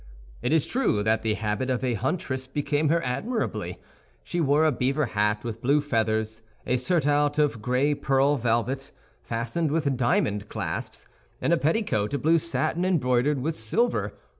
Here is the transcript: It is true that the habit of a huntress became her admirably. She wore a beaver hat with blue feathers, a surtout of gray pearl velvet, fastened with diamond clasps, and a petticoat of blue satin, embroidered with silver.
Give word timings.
It 0.41 0.51
is 0.51 0.65
true 0.65 1.03
that 1.03 1.21
the 1.21 1.35
habit 1.35 1.69
of 1.69 1.83
a 1.83 1.93
huntress 1.93 2.47
became 2.47 2.89
her 2.89 3.03
admirably. 3.03 3.77
She 4.23 4.41
wore 4.41 4.65
a 4.65 4.71
beaver 4.71 5.05
hat 5.05 5.43
with 5.43 5.61
blue 5.61 5.79
feathers, 5.79 6.41
a 6.65 6.77
surtout 6.77 7.37
of 7.37 7.61
gray 7.61 7.93
pearl 7.93 8.35
velvet, 8.35 8.91
fastened 9.21 9.69
with 9.69 9.95
diamond 9.97 10.49
clasps, 10.49 11.05
and 11.39 11.53
a 11.53 11.57
petticoat 11.57 12.15
of 12.15 12.23
blue 12.23 12.39
satin, 12.39 12.83
embroidered 12.83 13.41
with 13.43 13.53
silver. 13.53 14.15